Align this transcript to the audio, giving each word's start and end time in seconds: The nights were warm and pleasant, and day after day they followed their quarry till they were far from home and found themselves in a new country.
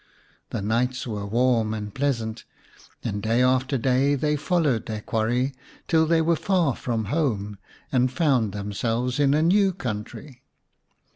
The 0.49 0.63
nights 0.63 1.05
were 1.05 1.27
warm 1.27 1.75
and 1.75 1.93
pleasant, 1.93 2.43
and 3.03 3.21
day 3.21 3.43
after 3.43 3.77
day 3.77 4.15
they 4.15 4.35
followed 4.35 4.87
their 4.87 5.01
quarry 5.01 5.53
till 5.87 6.07
they 6.07 6.23
were 6.23 6.35
far 6.35 6.75
from 6.75 7.05
home 7.13 7.59
and 7.91 8.11
found 8.11 8.51
themselves 8.51 9.19
in 9.19 9.35
a 9.35 9.43
new 9.43 9.71
country. 9.71 10.41